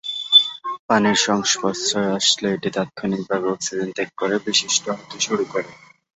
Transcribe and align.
পানির 0.87 1.17
সংস্পর্শে 1.27 2.01
আসলে 2.17 2.47
এটি 2.55 2.69
তাৎক্ষণিক 2.75 3.21
ভাবে 3.29 3.47
অক্সিজেন 3.49 3.89
ত্যাগ 3.95 4.09
করে 4.19 4.35
বিশ্লিষ্ট 4.45 4.85
হতে 4.97 5.17
শুরু 5.25 5.43
করে। 5.45 5.69